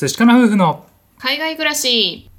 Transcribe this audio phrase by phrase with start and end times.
[0.00, 0.86] 淳カンナ夫婦の
[1.18, 2.30] 海外暮らし。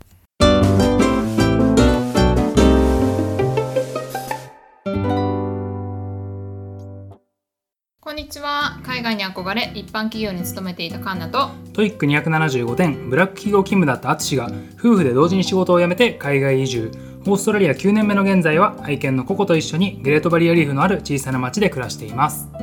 [7.99, 8.79] こんにちは。
[8.85, 11.49] 海外に憧れ一般企業に勤めていたカンナと。
[11.73, 14.49] TOEIC 275点ブラック企業勤務だった淳が
[14.79, 16.91] 夫婦で同時に仕事を辞めて海外移住。
[17.27, 22.47] オーストラリア9年目の現在は愛犬のココと一緒にグレートバリアリーフのある小さな町で暮らしています。
[22.53, 22.59] こ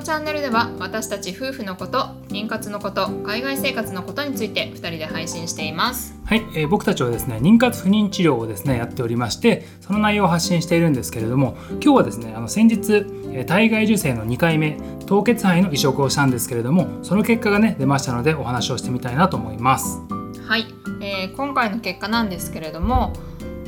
[0.00, 1.98] のチャンネルでは私たち夫婦のこと
[2.28, 6.14] 妊活のこと海外生活のことについて2人で配信しています。
[6.24, 12.94] はい、えー僕たちはですね妊活不妊治療をですねやっておりましてその内容を発信しているんですけれども今日はですねあの先日、
[13.32, 19.98] えー体外受精の2回目凍結肺の移植をしたんですけれどもその結果がね出ましたのでお話をしてみたいなと思います。
[20.46, 20.64] はい、
[21.02, 23.12] えー今回の結果なんですけれども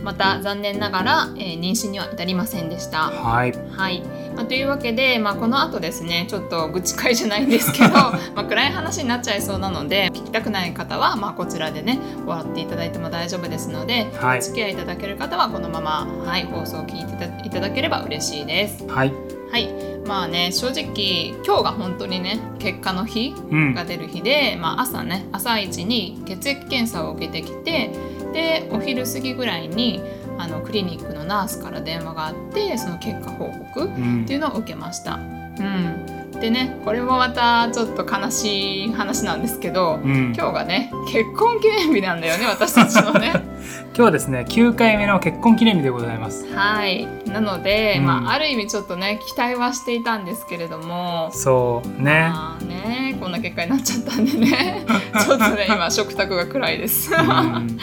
[0.02, 3.10] また残念ながら、えー妊娠には至りませんでした。
[3.10, 3.52] はい。
[3.70, 4.02] はい、
[4.34, 14.38] まあ、というわけで、まあ、この後ですねちょっと愚痴会じゃないんですけど まあ暗い話になっちゃいそうなので聞きたくない方は、まあ、こちらでね終わっていただいても大丈夫ですので、はい。
[14.38, 18.84] お付き合いいただける方はこのまま、はい、放送を聞いていただければ嬉しいです。
[18.88, 19.12] はい。
[19.52, 19.68] はい。
[20.06, 23.74] まあね正直今日が本当にね結果の日うん。
[23.74, 27.90] が出る日で、まあ、朝ね朝一に血液検査を受けてきて
[28.32, 30.02] でお昼過ぎぐらいに
[30.38, 35.16] あのクリニックのナースから電話があってその結果報告うんっていうのを受けました。
[35.16, 43.32] うん、でねこれもまたちょっと悲しい話なんですけど、うん今日がね結婚記念日なんだよね私たちのね。
[43.86, 46.46] 今日はですね9回目の結婚記念日でございます。
[46.54, 47.06] はい。
[47.26, 48.06] なので、うん。
[48.06, 51.30] まあ、ある意味ちょっとね期待はしていたんですけれども。
[51.32, 54.84] そうね、まあねこんな結果になっちゃったんでね。
[55.24, 57.12] ちょっとね今食卓が暗いです。
[57.14, 57.78] うん。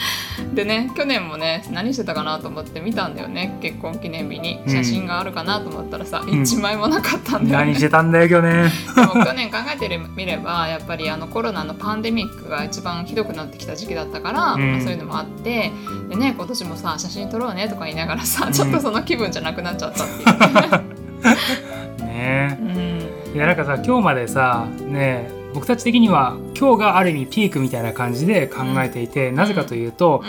[0.54, 3.56] でね去年もね何してたかなと思って見たんだよね。
[3.60, 4.60] 結婚記念日に。
[4.66, 4.72] うん。
[4.72, 7.66] 写真があるかなと思ったらさ、ん一枚もなかったんだよね。
[7.66, 14.72] 何してたんだよ去年でも去年考えてみればやっぱりあのコロナのパンデミックが一番ひどくなってきた時期だったから、うん。
[14.72, 15.69] まあ、そういうのもあって
[16.08, 22.04] でね今年もさ写真撮ろうねとか言いながらさちょっとその気分じゃなくなっちゃったっていう。
[22.04, 22.58] ね。
[22.58, 23.36] ねうん。
[23.36, 30.22] いやなんかさ今日までさね僕たち的には今日がある意味ピークみたいな感じで考えていて、なぜかというと、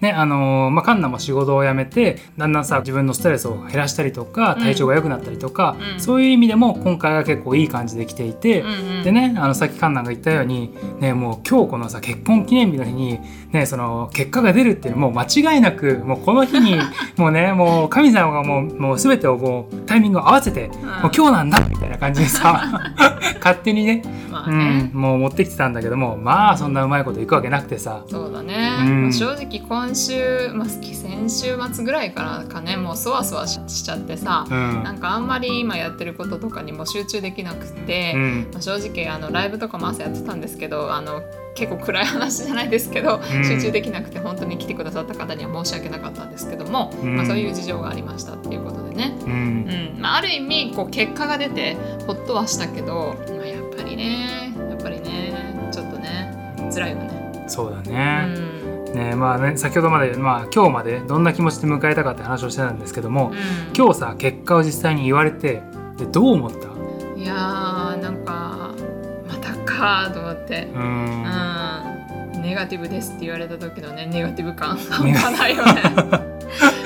[0.00, 4.62] ねあのーまあ、カンナも仕事を辞めてだんだんさ自分のストレスを減らしたりとかうん。
[4.62, 6.00] 体調が良くなったりとか、うん。
[6.00, 9.02] そういう意味でも今回は結構いい感じで来ていて、うんうん。
[9.04, 13.20] でねあのさっきカンナが言ったように、ね、もう今日このさ結婚記念日の日に、
[13.56, 16.78] ね、その結果が出るっていうのもう間違いなくもうこの日に
[17.16, 20.68] もうねもう神様がもうもう全てをもうタイミングを合わせて、
[21.02, 22.82] もう今日なんだみたいな感じでさ
[23.40, 24.82] 勝手にねうまあね。
[24.82, 28.04] ん、もう持ってきてたんだけどもまあそんなうまいこといくわけなくてさ。
[28.08, 29.02] そうだね、うん。
[29.04, 34.82] まあ正直今週、まあ、先週末ぐらいからかねもうそわそわししちゃってさ、うん。
[34.82, 38.48] なんかあんまり今やってることとかにも集中できなくて、うん。
[38.52, 41.22] まあ、正直あのライブとかも朝やってたんですけどあの
[41.56, 43.44] 結構暗い話じゃないですけど、うん。
[43.44, 47.16] 集中できなくて本当に来てくださった方には申し訳なかったんですけども、うん。
[47.16, 49.32] まあ、そういう事情がありましたっていうことでね、うん。
[49.32, 50.00] うん。
[50.00, 57.44] まあ、ある意味こう結果が出てほっとはしたけど、まあ、やっぱりねやっぱりねちょっとね辛いよね。
[57.48, 58.92] そうだうね,、ん。
[58.92, 63.36] ねまあね先ほどまで、まあ、今日までどんな気持ちで迎えたかって話をしてたんですけども、うん。
[63.76, 65.62] 今日さ結果を実際に言われて
[65.96, 66.66] でどう思った？
[67.18, 67.34] いや
[69.76, 70.68] かと思って。
[70.74, 71.22] ううん。
[71.22, 74.76] んネガティブですって言われた時のねネガティブ感。
[74.76, 76.35] 半端ないよね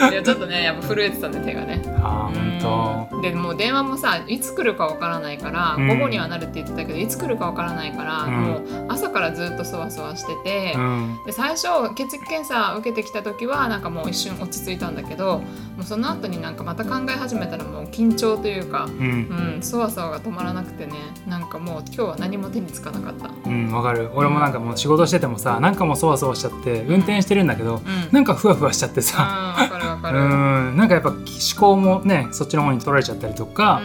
[0.08, 1.82] いやちょっとねやっぱ震えてたね手がね。
[2.02, 3.22] あーほんうん。
[3.22, 5.88] でもう電話もさいつ来るかわからないから、うん。
[5.88, 8.32] 午後にはなるって言ってたけどいつ来るかわからないから、うん。
[8.32, 11.18] もう朝からずっとそわそわしてて、とうん。
[11.26, 15.44] で最初血液検査受けてきた時はなんかもう一瞬落ち着いたんだけども
[15.80, 19.54] うその後になんかまた考え始めたらもう緊張というかうん。
[19.54, 20.94] うん、そわそわが止まらなくてね
[21.26, 23.30] なんかもう今日は何も手につかなかった。
[23.48, 24.10] うんわかる。
[24.14, 28.12] 俺もなんかもう仕事しててもさなんかもうそわそわしちゃって運転してるんだけどうん。
[28.12, 30.18] なんかふわふわしちゃってあさーわかる。
[30.18, 30.76] うるん。
[30.76, 31.20] なんかやっぱ思
[31.58, 33.82] 考もねそっちの方に取られちゃったりとか、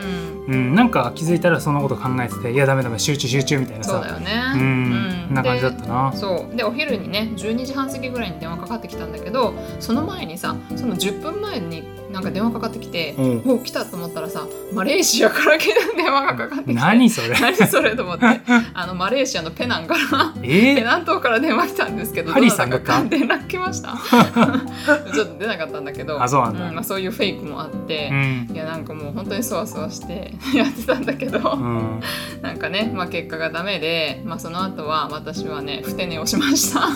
[0.48, 0.54] うん。
[0.54, 3.92] うん、なんか気づいたらそのこと考えてていやダメダメ集中集中みたいなさ。
[3.92, 4.32] そうだよね。
[4.54, 5.34] うん、こん。
[5.34, 6.12] な感じだったな。
[6.12, 6.56] でそう。
[6.56, 11.84] でお昼にね12時半過ぎぐらいに電話かかってきたんだけどその前にさその10分前に
[12.16, 13.38] なんか電話かかってきて、うん。
[13.46, 17.36] もう来たと思ったらさマレーシアから電話がかかってきて何それ？
[17.38, 18.26] 何それと思って
[18.74, 23.98] あのマレーシアのペナンからペえー、ナン島から電話来たんですけどハリーさんだったどなたか連絡来ました。
[25.14, 26.72] ちょっと出なかったんだけどあそうなんだ。
[26.72, 28.50] まあ、そういうフェイクもあって、うん。
[28.54, 32.00] いやなんかもう本当にそわそわして やってたんだけど、うん。
[32.42, 36.90] なんかね、まあ、結果がダメで、まあ、その後は私はねふて寝をしました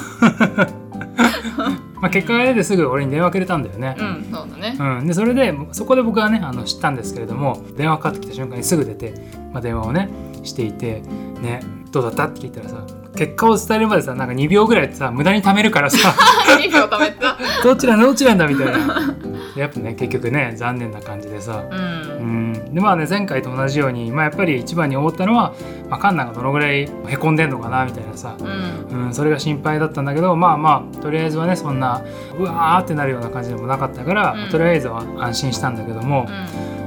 [2.01, 3.95] まあ、結果が出てすぐ俺に電話くれたんだよね。
[3.97, 4.75] う、んそうだね。
[4.79, 9.13] うん、でそれでそこで僕はねあの知ったんですけれども電話かかってきた瞬間にすぐ出て、
[9.51, 10.09] まあ、電話をね
[10.43, 11.01] していて
[11.41, 11.61] ね
[11.91, 12.85] どうだったって聞いたらさ
[13.15, 15.97] 結果を伝えるまでさなんか2秒ぐらいさ無駄に貯めるからさ。
[16.59, 17.37] 2秒貯めた。
[17.63, 19.15] どっちなんだどっちなんだみたいな
[19.59, 21.65] やっぱね結局ね残念な感じでさ。
[21.69, 22.73] ううんん。
[22.73, 25.53] でまあね前回と同じように、まあ、やっぱり一番に思ったのは、
[25.89, 29.05] まあ、カンナがどのぐらいへこんでんのかなみたいなさ、うん。
[29.05, 32.03] うん、それが心配だったんだけどまあまあとりあえずはねそんな
[32.37, 34.49] うわーってなるような感じでもなかったから、うん。
[34.49, 36.27] とりあえずは安心したんだけども、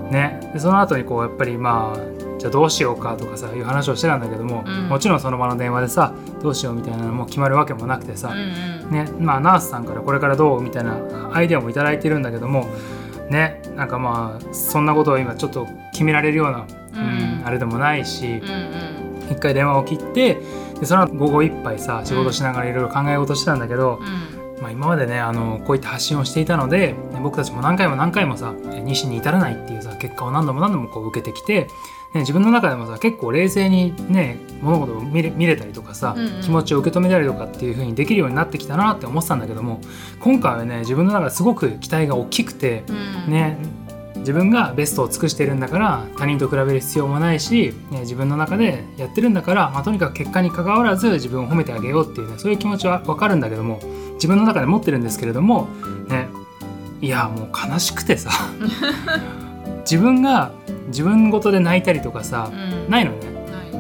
[0.05, 0.11] うん。
[0.11, 0.41] ね。
[0.53, 4.89] でその後にこうやっぱりまあじゃあどうしようかとかさいう話をしてたんだけども、うん。
[4.89, 6.12] もちろんその場の電話でさ
[6.43, 8.91] どうしようみたいなのも決まるわけもなくてさ、うんうん。
[8.91, 10.99] ねまあ、ナースさんからこれからどうみたいな
[11.33, 12.67] アイデアもいただいてるんだけども
[13.31, 17.37] ねなんかまあそんなことを今ちょっと決められるような、うん。
[17.37, 19.31] うんあれでもないしうんうん。
[19.31, 20.41] 一回電話を切って
[20.81, 24.43] でその後午後いっぱいさ仕事しながらいろいろ考え事してたんだけど、うん。
[24.61, 28.53] まあ、今までねあのこういった発信をしていたのでね僕たちも何回も何回もさ
[28.85, 31.69] 西に至らないっていうさ結果を何度も何度もこう受けてきて、
[32.14, 36.43] ね、自分の中でもさ結構冷静にね物事を見れ見れたりとかさ、うんうん。
[36.43, 39.81] 気持ちを受け止めたりとかっていう風にできるようになってきたなって思ってたんだけども
[40.20, 43.32] 今回はね自分の中ですごく期待が大きくて、うん。
[43.32, 43.56] ね
[44.23, 53.81] 自分がベストを尽くしてるんだから他人と比べる必要もないし、ね、自分の中でやってるんだから、まあ、とにかく結果に関わらず自分を褒めてあげようっていうねそういう気持ちは分かるんだけども
[54.14, 55.69] 自分の中で持ってるんですけれども
[56.09, 56.29] ね
[57.00, 58.31] いやもう悲しくてさ
[59.81, 60.53] 自分が
[60.89, 62.55] 自分ごとで泣いたりとかさ、う
[62.89, 62.91] ん。
[62.91, 63.19] ないのね。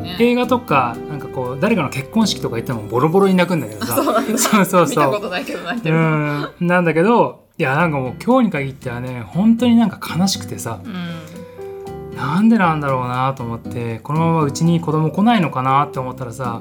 [0.02, 0.16] ね。
[0.18, 3.94] 映画とかなんかこう誰かの結婚式とか行ってもボロボロに泣くんだけどさ。
[4.02, 4.38] そうなんだ。
[4.38, 6.48] そうそう見たないけど泣いてうるん。
[6.60, 10.80] なんだけどいやなんかもう今日に限ってはね本当になんか悲しくてさ。
[10.84, 12.16] うん。
[12.16, 16.60] なんでなんだろうなと思ってこのままうちに子供来ないのかなって思ったらさ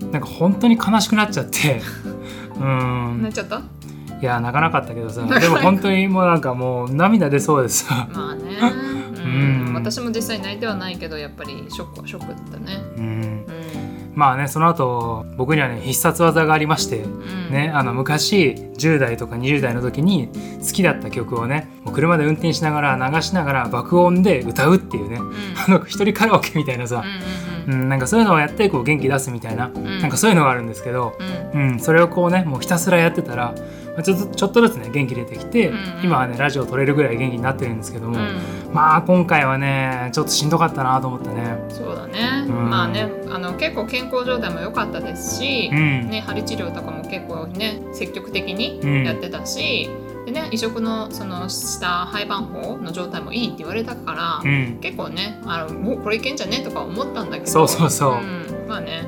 [0.00, 0.10] うん。
[0.12, 1.80] なんか本当に悲しくなっちゃって。
[2.60, 3.18] うん。
[3.22, 3.62] 泣いちゃった？
[4.22, 8.08] いや泣かなかったけどさでも本当にもうなんかもう涙出そうでさ。
[8.12, 8.56] まあね、
[9.16, 9.64] ううん。
[9.72, 12.76] ん、私も実際泣いてはないけどやっぱりショックはショックだったね。
[12.96, 13.04] うん。
[13.04, 14.12] うん。
[14.14, 17.50] まあねその後僕にはね必殺技がありましてうん。
[17.50, 20.28] ね、あの昔10代とか20代の時に
[20.64, 25.32] 好きだった曲をねもう車で運転しながら流しながら爆音で歌うっていうねうん。
[25.66, 30.00] あの一人カラオケみたいなさ、うんうん、なんかそういうのをやってこう元気出すみたいな、ん。
[30.00, 31.16] なんかそういうのがあるんですけど、
[31.52, 31.72] うんうん。
[31.72, 33.54] うん、それをこうねもうひたすらやってたら、
[33.94, 35.80] まあ、ちょっとちょっとずつね元気出てきて、うんうん。
[36.04, 38.74] 今はねラジオ撮れるぐらい元気になってるんですけども、うん。
[38.74, 41.58] まあ今回はねちょっとしんどかったなと思ったね。
[41.68, 42.70] そうだね、うん。
[42.70, 46.10] まあねあの結構健康状態も良かったですし、うん。
[46.10, 49.04] ね、針治療とかも結構ね積極的にうん。
[49.04, 49.90] やってたし、
[50.24, 54.78] でね移植のそのした肺盤法の状態もいいって言われたから、うん。
[54.80, 58.12] 結構ねあのもうこれいけんじゃねとか思ったんだけどそうそうそう。
[58.14, 58.68] うん。
[58.68, 59.04] まあね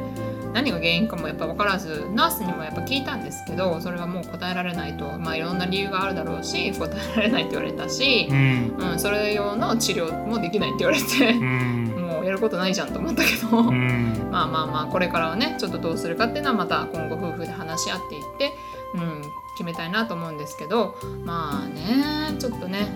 [0.53, 8.77] 何が原因かもやっぱ分からずナースにもやっぱ聞いたんですけどそれはもう答えられないとまあいろんな理由があるだろうし答えられないって言われたしう、ん。
[8.93, 11.87] うん、それ用の治療もできないって言われてう、ん。
[12.09, 14.29] もうやることないじゃんと思ったけど、うん。
[14.31, 18.53] まあまあまあこれからはねちょっとどうするかっていうのはまた今後夫婦で話し合っていって、
[18.95, 19.23] うん、
[19.55, 22.89] 決めたいなと思うんですけどまあねちょっとね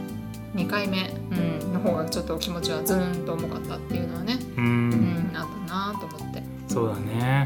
[0.55, 1.35] 2回目、う
[1.67, 6.43] ん、の方がちょっと気持ちはズーンと重かったっていうのはね、ううんん、あったなと思って。
[6.69, 7.45] そうだね。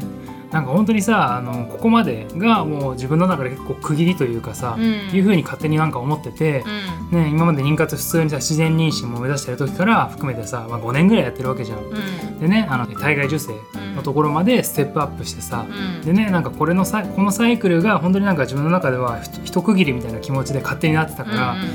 [0.51, 4.83] なんか本当にさあのここまでがもう自分の中で結構区切りというかさ、うん。
[4.83, 6.63] いうふうに勝手になんか思ってて
[7.11, 7.23] う、ん。
[7.23, 11.79] ね、今まで妊活普通にさ自然妊娠も目指してる時から含めてさ、まあ、5年ぐらいやってるわけじゃん。
[11.79, 12.39] うん。
[12.39, 13.53] でねあの体外受精
[13.95, 16.05] のところまでステップアップしてさ、うん。
[16.05, 21.65] でねなんかこれのさこのサイクルが本当になんか自分の中ではひ一区切りみたいな気持ちで勝手になってたから、うんう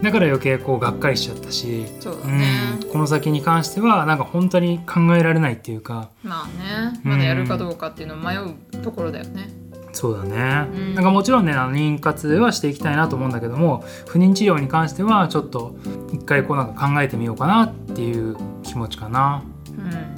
[0.00, 0.02] ん。
[0.02, 2.38] だから余計こうがっかりしちゃったし、そうだうん。
[2.38, 2.46] ね、
[2.92, 6.46] この先に関してはなんか本当に考えられないっていうかまあ
[6.92, 7.00] ね。
[7.02, 9.48] まだやるかどうかっていうのを迷うところだよね。
[9.96, 10.94] そうだね、うん。
[10.96, 15.76] なんかもちろんねあの妊活はしていきたいなと思うんだけども不妊治療に関してはちょっと
[16.12, 19.44] 一回こうなんか考えてみようかなっていう気持ちかな。
[19.68, 20.13] うん、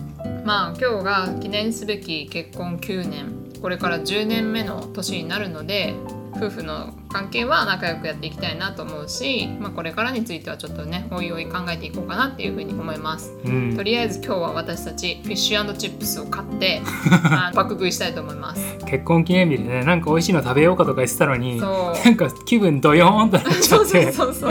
[0.47, 3.47] まあ今日が記念すべき結婚9年。
[3.61, 5.95] これから10年目の年になるので
[6.37, 13.33] 夫婦の関係は仲良くやっていきたいなと思うし、まあ、これからについてはちょっとねおいおい考えていこうかなっていうふうに思います。
[13.45, 13.77] うん。
[13.77, 16.81] とりあえず今日は私たちフィッシュチップスを買って
[17.55, 18.77] 爆食いしたいと思います。
[18.87, 22.05] 結婚記念日でねなんか美味しいの食べようかとか言ってたのにそう。
[22.05, 24.51] なんか気分ドヨーンとなっちゃ そうそうってそうそう。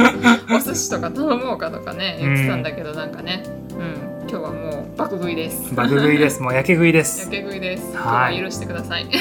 [0.53, 5.73] お寿司とか頼もうかとかね言ってたんだけど、なんかね、うん、今日はもう爆食いです。
[5.75, 7.29] 爆食いですもう焼け食いですや。
[7.29, 7.95] け食いです。
[7.95, 9.05] ははい許してください。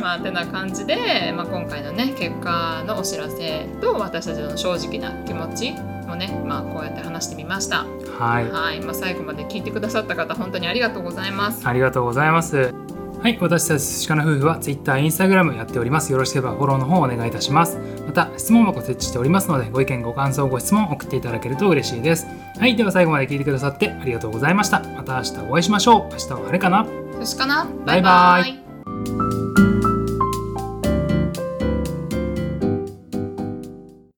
[0.00, 5.74] まあてな感じで、まあ、今回のね結果のお知らせと私たちの正直な気持ち
[6.08, 7.84] をね、まあ、こうやって話してみました。
[8.18, 11.66] はいはい、まあ、最後まで聞いてくださった方本当にありがとうございます。
[11.66, 12.72] ありがとうございます。
[13.22, 16.10] はい、私たち寿司かな夫婦は Twitter、Instagram やっております。
[16.10, 17.78] よろしければフォローの方お願いいたします。
[18.06, 22.26] また、質問箱設置しておりますので、ご意見、ご感想、ご質問送っていただけると嬉しいです。
[22.58, 24.80] はい、では最後まで聞いてくださってありがとうございました。
[24.80, 26.12] また明日お会いしましょう。
[26.12, 26.86] 明日は晴れかな
[27.20, 28.69] 寿司かなバイバイ